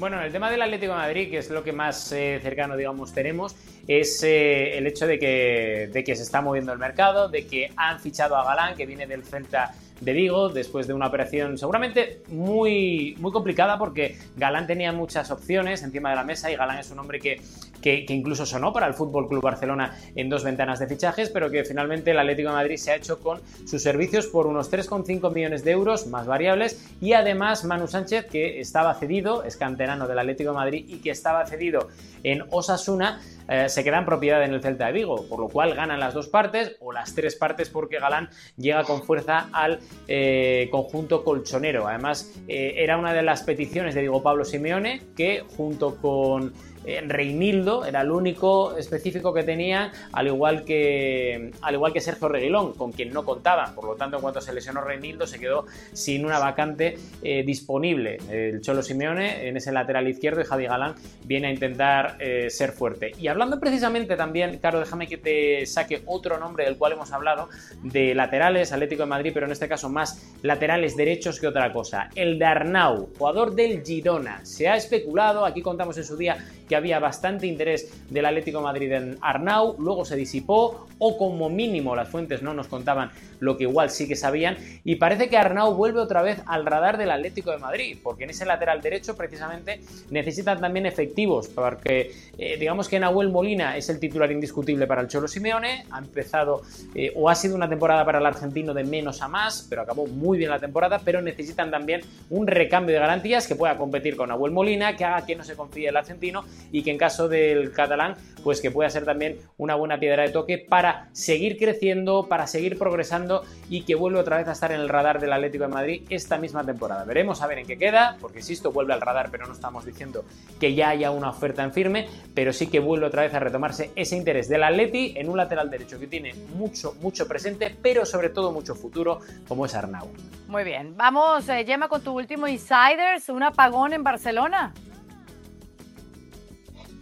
[0.00, 3.12] Bueno, el tema del Atlético de Madrid, que es lo que más eh, cercano, digamos,
[3.12, 3.54] tenemos,
[3.86, 7.70] es eh, el hecho de que, de que se está moviendo el mercado, de que
[7.76, 12.22] han fichado a Galán, que viene del Celta de Vigo después de una operación seguramente
[12.28, 16.90] muy, muy complicada porque Galán tenía muchas opciones encima de la mesa y Galán es
[16.90, 17.38] un hombre que,
[17.80, 21.64] que, incluso sonó para el Fútbol Club Barcelona en dos ventanas de fichajes, pero que
[21.64, 25.64] finalmente el Atlético de Madrid se ha hecho con sus servicios por unos 3,5 millones
[25.64, 30.50] de euros más variables y además Manu Sánchez que estaba cedido, es canterano del Atlético
[30.50, 31.88] de Madrid y que estaba cedido
[32.22, 35.74] en Osasuna eh, se queda en propiedad en el Celta de Vigo, por lo cual
[35.74, 40.68] ganan las dos partes o las tres partes porque Galán llega con fuerza al eh,
[40.70, 41.88] conjunto colchonero.
[41.88, 46.52] Además, eh, era una de las peticiones de Diego Pablo Simeone que junto con
[46.84, 52.72] Reinildo era el único específico que tenía, al igual que, al igual que Sergio Reguilón,
[52.74, 53.74] con quien no contaban.
[53.74, 58.18] Por lo tanto, en cuanto se lesionó Reinildo, se quedó sin una vacante eh, disponible.
[58.30, 62.72] El Cholo Simeone en ese lateral izquierdo y Javi Galán viene a intentar eh, ser
[62.72, 63.12] fuerte.
[63.18, 67.48] Y hablando precisamente también, Caro, déjame que te saque otro nombre del cual hemos hablado,
[67.82, 72.08] de laterales, Atlético de Madrid, pero en este caso más laterales derechos que otra cosa.
[72.14, 74.44] El de Arnau, jugador del Girona.
[74.44, 76.38] Se ha especulado, aquí contamos en su día
[76.70, 81.96] que había bastante interés del Atlético Madrid en Arnau, luego se disipó o como mínimo
[81.96, 85.74] las fuentes no nos contaban lo que igual sí que sabían y parece que Arnau
[85.74, 89.80] vuelve otra vez al radar del Atlético de Madrid, porque en ese lateral derecho precisamente
[90.10, 95.08] necesitan también efectivos, porque eh, digamos que Nahuel Molina es el titular indiscutible para el
[95.08, 96.62] Cholo Simeone, ha empezado
[96.94, 100.06] eh, o ha sido una temporada para el argentino de menos a más, pero acabó
[100.06, 104.28] muy bien la temporada, pero necesitan también un recambio de garantías que pueda competir con
[104.28, 107.72] Nahuel Molina, que haga que no se confíe el argentino y que en caso del
[107.72, 112.46] catalán, pues que pueda ser también una buena piedra de toque para seguir creciendo, para
[112.46, 115.70] seguir progresando y que vuelva otra vez a estar en el radar del Atlético de
[115.70, 117.04] Madrid esta misma temporada.
[117.04, 120.24] Veremos a ver en qué queda, porque insisto, vuelve al radar, pero no estamos diciendo
[120.58, 123.90] que ya haya una oferta en firme, pero sí que vuelve otra vez a retomarse
[123.94, 128.30] ese interés del Atleti en un lateral derecho que tiene mucho, mucho presente, pero sobre
[128.30, 130.08] todo mucho futuro, como es Arnau.
[130.48, 134.72] Muy bien, vamos, eh, Gemma, con tu último Insiders, un apagón en Barcelona.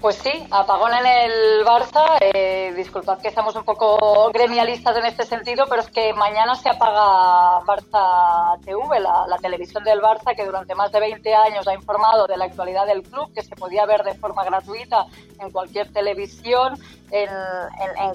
[0.00, 2.18] Pues sí, apagón en el Barça.
[2.20, 6.68] Eh, disculpad que estamos un poco gremialistas en este sentido, pero es que mañana se
[6.68, 12.28] apaga Barça TV, la, televisión del Barça, que durante más de 20 años ha informado
[12.28, 15.06] de la actualidad del club, que se podía ver de forma gratuita
[15.40, 16.78] en cualquier televisión
[17.10, 17.28] en,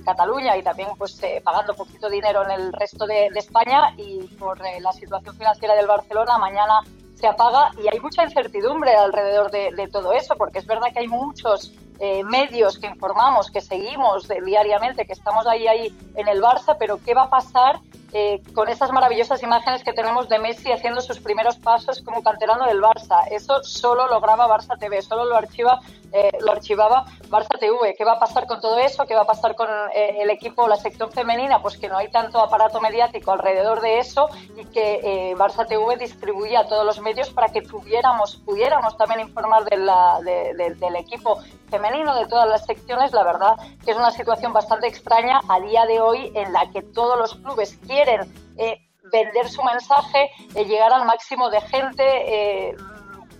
[0.06, 3.93] Cataluña y también pues eh, pagando poquito dinero en el resto de, España.
[3.98, 6.82] Y por eh, la situación financiera del Barcelona, mañana
[7.23, 11.07] se apaga y hay mucha incertidumbre alrededor de, todo eso, porque es verdad que hay
[11.07, 16.75] muchos eh, medios que informamos, que seguimos diariamente, que estamos ahí, ahí en el Barça,
[16.77, 17.79] pero ¿qué va a pasar
[18.15, 22.67] eh, con esas maravillosas imágenes que tenemos de Messi haciendo sus primeros pasos como canterano
[22.67, 23.26] del Barça.
[23.32, 25.80] Eso solo lo graba Barça TV, solo lo archiva,
[26.12, 27.95] eh, lo archivaba Barça TV.
[27.97, 29.08] ¿Qué va a pasar con todo eso?
[29.08, 31.60] ¿Qué va a pasar con eh, el equipo, la sección femenina?
[31.60, 36.60] Pues que no hay tanto aparato mediático alrededor de eso y que Barça TV distribuía
[36.60, 41.39] a todos los medios para que tuviéramos, pudiéramos también informar de la, del equipo
[41.71, 43.12] femenino, de todas las secciones.
[43.12, 46.84] La verdad que es una situación bastante extraña a día de hoy en la que
[46.84, 48.80] todos los clubes quieren quieren eh,
[49.12, 52.76] vender su mensaje, eh, llegar al máximo de gente, eh,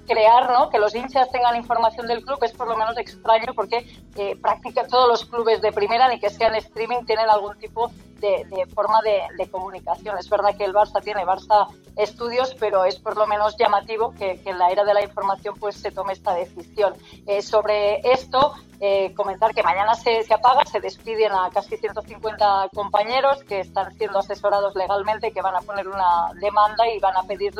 [0.08, 0.70] crear ¿no?
[0.70, 4.90] que los hinchas tengan información del club es por lo menos extraño porque eh, prácticamente
[4.90, 7.92] todos los clubes de primera, ni que sean streaming, tienen algún tipo
[8.24, 10.18] de, forma de, comunicación.
[10.18, 14.42] Es verdad que el Barça tiene Barça Estudios, pero es por lo menos llamativo que,
[14.46, 16.94] en la era de la información pues se tome esta decisión.
[17.28, 22.70] Eh, sobre esto, eh, comentar que mañana se, se, apaga, se despiden a casi 150
[22.74, 27.24] compañeros que están siendo asesorados legalmente, que van a poner una demanda y van a
[27.24, 27.54] pedir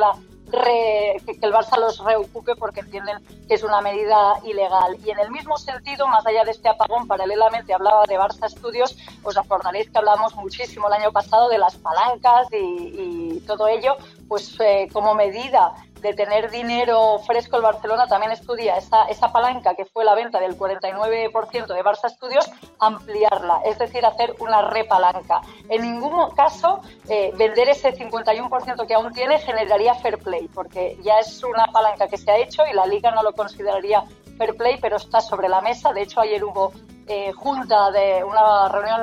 [0.54, 4.96] la que, el Barça los reocupe porque entienden que es una medida ilegal.
[5.04, 8.96] Y en el mismo sentido, más allá de este apagón, paralelamente hablaba de Barça Estudios,
[9.22, 13.96] os acordaréis que hablamos muchísimo el año pasado de las palancas y, todo ello,
[14.28, 19.74] pues eh, como medida de tener dinero fresco, el Barcelona también estudia esa, esa palanca
[19.74, 25.40] que fue la venta del 49% de Barça Studios, ampliarla, es decir, hacer una repalanca.
[25.70, 31.20] En ningún caso, eh, vender ese 51% que aún tiene generaría fair play, porque ya
[31.20, 34.04] es una palanca que se ha hecho y la liga no lo consideraría
[34.36, 35.94] fair play, pero está sobre la mesa.
[35.94, 36.74] De hecho, ayer hubo
[37.06, 39.00] eh, junta de una reunión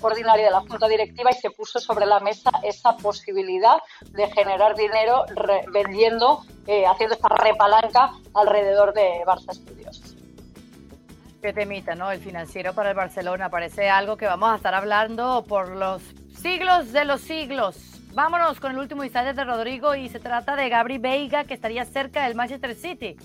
[0.00, 3.78] ordinaria de la junta directiva y se puso sobre la mesa esa posibilidad
[4.10, 5.24] de generar dinero
[5.72, 10.16] vendiendo, eh, haciendo esta repalanca alrededor de Barça Studios.
[11.40, 12.10] Qué temita, ¿no?
[12.10, 16.02] El financiero para el Barcelona parece algo que vamos a estar hablando por los
[16.36, 17.76] siglos de los siglos.
[18.14, 21.84] Vámonos con el último instante de Rodrigo y se trata de Gabri Veiga que estaría
[21.86, 23.16] cerca del Manchester City.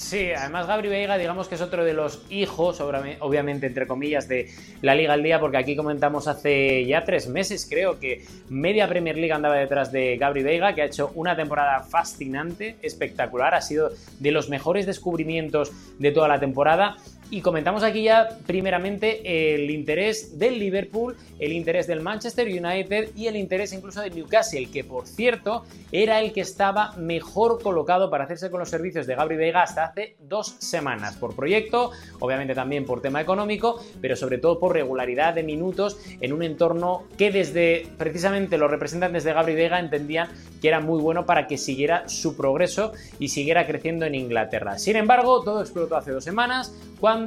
[0.00, 4.50] Sí, además Gabri Veiga, digamos que es otro de los hijos, obviamente, entre comillas, de
[4.80, 9.16] la Liga al Día, porque aquí comentamos hace ya tres meses, creo que media Premier
[9.16, 13.90] League andaba detrás de Gabri Veiga, que ha hecho una temporada fascinante, espectacular, ha sido
[14.18, 16.96] de los mejores descubrimientos de toda la temporada
[17.30, 23.28] y comentamos aquí ya primeramente el interés del Liverpool, el interés del Manchester United y
[23.28, 28.24] el interés incluso del Newcastle, que por cierto era el que estaba mejor colocado para
[28.24, 32.84] hacerse con los servicios de Gabri Vega hasta hace dos semanas, por proyecto, obviamente también
[32.84, 37.86] por tema económico, pero sobre todo por regularidad de minutos en un entorno que desde
[37.96, 40.28] precisamente los representantes de Gabri Vega entendían
[40.60, 44.78] que era muy bueno para que siguiera su progreso y siguiera creciendo en Inglaterra.
[44.78, 47.19] Sin embargo, todo explotó hace dos semanas cuando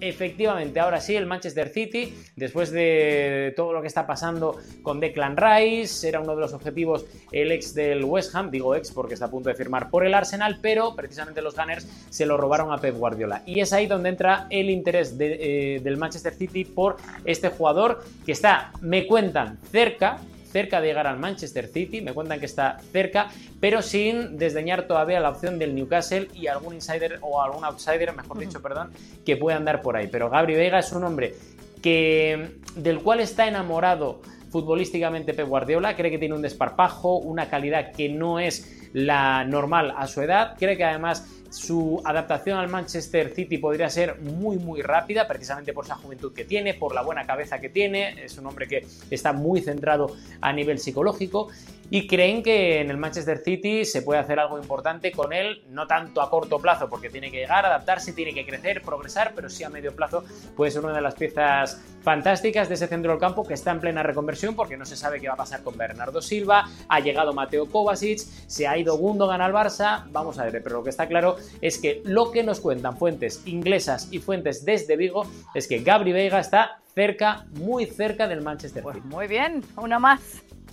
[0.00, 5.36] efectivamente ahora sí el Manchester City, después de todo lo que está pasando con Declan
[5.36, 9.26] Rice, era uno de los objetivos el ex del West Ham, digo ex porque está
[9.26, 12.78] a punto de firmar por el Arsenal, pero precisamente los Gunners se lo robaron a
[12.78, 13.42] Pep Guardiola.
[13.46, 18.32] Y es ahí donde entra el interés eh, del Manchester City por este jugador que
[18.32, 20.18] está, me cuentan, cerca
[20.54, 25.18] cerca de llegar al Manchester City, me cuentan que está cerca, pero sin desdeñar todavía
[25.18, 28.92] la opción del Newcastle y algún insider o algún outsider, mejor dicho, perdón,
[29.26, 30.06] que pueda andar por ahí.
[30.06, 31.34] Pero Gabri Vega es un hombre
[31.82, 37.90] que, del cual está enamorado futbolísticamente Pep Guardiola, cree que tiene un desparpajo, una calidad
[37.90, 43.32] que no es la normal a su edad, cree que además su adaptación al Manchester
[43.34, 47.26] City podría ser muy muy rápida, precisamente por esa juventud que tiene, por la buena
[47.26, 51.48] cabeza que tiene, es un hombre que está muy centrado a nivel psicológico
[51.90, 55.86] y creen que en el Manchester City se puede hacer algo importante con él, no
[55.86, 59.64] tanto a corto plazo, porque tiene que llegar, adaptarse, tiene que crecer, progresar, pero sí
[59.64, 60.24] a medio plazo
[60.56, 63.80] puede ser una de las piezas fantásticas de ese centro del campo que está en
[63.80, 67.32] plena reconversión porque no se sabe qué va a pasar con Bernardo Silva, ha llegado
[67.32, 71.06] Mateo Kovacic, se ha ido Gundogan al Barça, vamos a ver, pero lo que está
[71.06, 75.78] claro es que lo que nos cuentan fuentes inglesas y fuentes desde Vigo es que
[75.78, 79.08] Gabri Veiga está cerca, muy cerca del Manchester pues City.
[79.08, 80.20] muy bien, una más,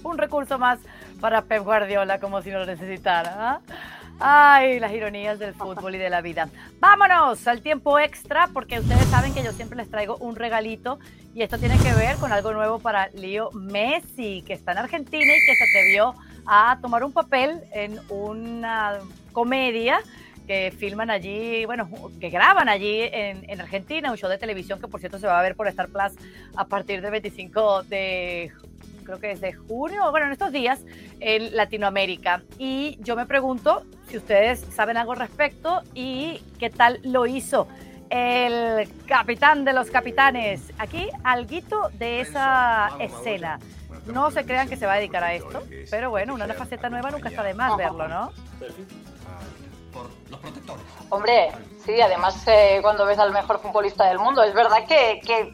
[0.03, 0.79] un recurso más
[1.19, 3.33] para Pep Guardiola, como si lo necesitara.
[3.37, 3.61] ¿ah?
[4.23, 6.47] Ay, las ironías del fútbol y de la vida.
[6.79, 10.99] Vámonos al tiempo extra, porque ustedes saben que yo siempre les traigo un regalito
[11.33, 15.23] y esto tiene que ver con algo nuevo para Leo Messi, que está en Argentina
[15.23, 16.13] y que se atrevió
[16.45, 18.99] a tomar un papel en una
[19.31, 20.01] comedia
[20.47, 24.99] que filman allí, bueno, que graban allí en, Argentina, un show de televisión que por
[24.99, 26.13] cierto se va a ver por Star Plus
[26.55, 28.51] a partir del 25 de
[29.03, 30.81] creo que es de junio, bueno, en estos días,
[31.19, 32.43] en Latinoamérica.
[32.57, 37.67] Y yo me pregunto si ustedes saben algo al respecto y qué tal lo hizo
[38.11, 40.71] el capitán de los capitanes.
[40.77, 43.59] Aquí, alguito de esa escena.
[44.05, 47.11] No se crean que se va a dedicar a esto, pero bueno, una faceta nueva
[47.11, 48.31] nunca está de más verlo, ¿no?
[50.29, 50.83] Los protectores.
[51.09, 51.51] Hombre,
[51.85, 55.53] sí, además eh, cuando ves al mejor futbolista del mundo, es verdad que, que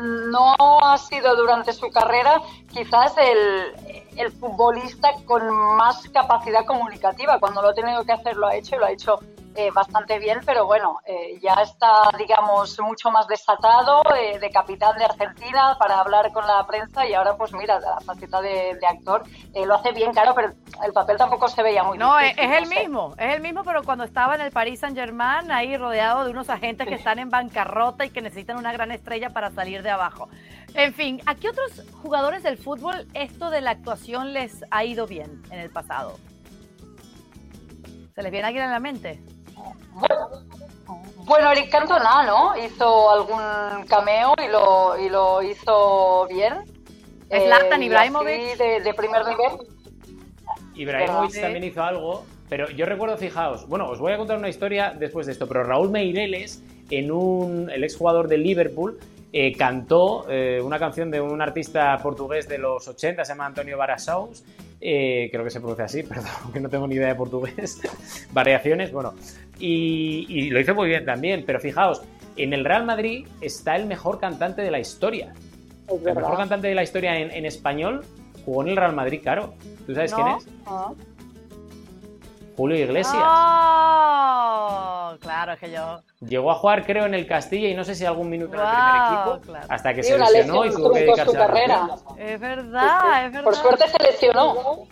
[0.00, 2.40] no ha sido durante su carrera
[2.72, 7.38] quizás el, el, futbolista con más capacidad comunicativa.
[7.38, 9.18] Cuando lo ha tenido que hacer lo ha hecho y lo ha hecho
[9.60, 14.96] eh, bastante bien, pero bueno, eh, ya está, digamos, mucho más desatado eh, de capitán
[14.96, 19.22] de Argentina para hablar con la prensa y ahora pues mira, la faceta de, actor
[19.66, 20.52] lo hace bien, claro, pero
[20.82, 24.04] el papel tampoco se veía muy No, es, el mismo, es el mismo, pero cuando
[24.04, 28.06] estaba en el Paris Saint Germain, ahí rodeado de unos agentes que están en bancarrota
[28.06, 30.30] y que necesitan una gran estrella para salir de abajo.
[30.72, 35.06] En fin, ¿a qué otros jugadores del fútbol esto de la actuación les ha ido
[35.06, 36.16] bien en el pasado?
[38.14, 39.20] ¿Se les viene alguien en la mente?
[41.30, 42.56] Bueno, Eric Cantona, ¿no?
[42.56, 46.54] Hizo algún cameo y lo, y lo hizo bien.
[47.28, 48.56] Zlatan eh, Ibrahimovic.
[48.56, 49.52] De, de, primer nivel.
[50.74, 54.92] Ibrahimovic también hizo algo, pero yo recuerdo, fijaos, bueno, os voy a contar una historia
[54.98, 58.98] después de esto, pero Raúl Meireles, en un, el exjugador de Liverpool,
[59.32, 63.78] eh, cantó eh, una canción de un artista portugués de los 80, se llama Antonio
[63.78, 64.42] Barasaus,
[64.80, 67.80] eh, creo que se pronuncia así, perdón, que no tengo ni idea de portugués,
[68.32, 69.14] variaciones, bueno,
[69.58, 72.02] y, lo hizo muy bien también, pero fijaos,
[72.36, 75.34] en el Real Madrid está el mejor cantante de la historia.
[75.88, 78.04] el mejor cantante de la historia en, español
[78.44, 79.54] jugó en el Real Madrid, claro.
[79.86, 80.46] ¿Tú sabes quién es?
[82.60, 83.16] Julio Iglesias.
[83.16, 85.14] ¡Oh!
[85.18, 86.02] Claro, que yo.
[86.20, 88.66] Llegó a jugar, creo, en el Castilla y no sé si algún minuto en el
[88.66, 91.88] primer equipo, hasta que se lesionó y tuvo que dedicarse a carrera.
[92.18, 93.44] Es verdad, es verdad.
[93.44, 94.86] Por suerte se lesionó.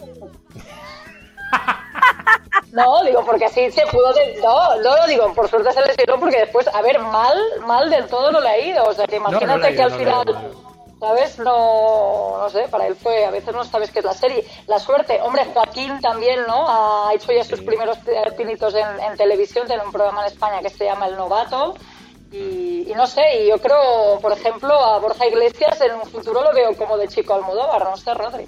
[2.73, 4.15] No, digo, porque así se pudo.
[4.43, 8.07] No, no lo digo, por suerte se lesionó porque después, a ver, mal, mal del
[8.07, 8.85] todo no le ha ido.
[8.85, 10.25] O sea, que imagínate que al final
[11.01, 11.39] ¿sabes?
[11.39, 14.45] No, no sé, para él fue, a veces no sabes qué es la serie.
[14.67, 16.67] La suerte, hombre, Joaquín también, ¿no?
[16.69, 17.99] Ha hecho ya sus primeros
[18.37, 21.75] pinitos en, televisión, tiene un programa en España que se llama El Novato.
[22.31, 26.53] Y, no sé, y yo creo, por ejemplo, a Borja Iglesias en un futuro lo
[26.53, 28.47] veo como de chico Almodóvar, no sé, Rodri.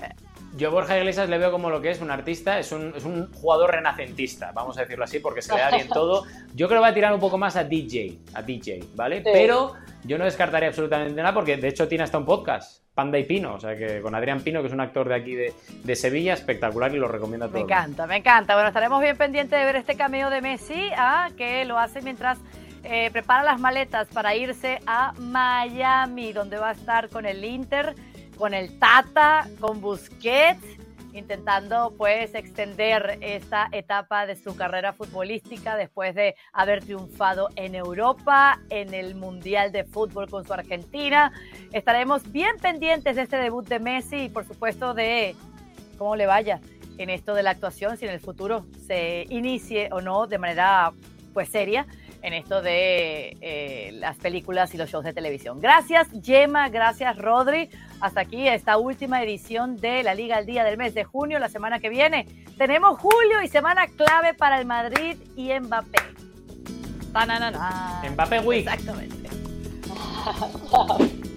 [0.61, 3.07] Yo a Borja Iglesias le veo como lo que es un artista, es un, es
[3.07, 6.27] un jugador renacentista, vamos a decirlo así, porque se le da bien todo.
[6.55, 9.23] Yo creo que va a tirar un poco más a DJ, a DJ, ¿vale?
[9.23, 9.73] Pero
[10.05, 13.55] yo no descartaría absolutamente nada porque de hecho tiene hasta un podcast, Panda y Pino,
[13.55, 16.95] o sea que con Adrián Pino, que es un actor de aquí de, Sevilla, espectacular
[16.95, 17.61] y lo recomiendo a todos.
[17.61, 18.53] Me encanta, me encanta.
[18.53, 21.31] Bueno, estaremos bien pendientes de ver este cameo de Messi, ¿ah?
[21.39, 22.39] que lo hace mientras
[22.85, 27.95] eh, prepara las maletas para irse a Miami, donde va a estar con el Inter,
[28.41, 30.65] con el Tata, con Busquets
[31.13, 38.61] intentando pues extender esta etapa de su carrera futbolística después de haber triunfado en Europa,
[38.71, 41.33] en el Mundial de Fútbol con su Argentina.
[41.73, 45.35] Estaremos bien pendientes de este debut de Messi y por supuesto de
[45.99, 46.61] cómo le vaya
[46.97, 50.93] en esto de la actuación, si en el futuro se inicie o no de manera
[51.35, 51.87] pues seria
[52.23, 55.61] en esto de eh, las películas y los shows de televisión.
[55.61, 57.71] Gracias, Gemma, gracias, Rodri.
[58.01, 61.39] Hasta aquí esta última edición de la Liga al Día del mes de junio.
[61.39, 62.27] La semana que viene
[62.59, 65.99] tenemos julio y semana clave para el Madrid y Mbappé.
[68.11, 68.67] Mbappé Week.
[68.67, 69.31] Exactamente.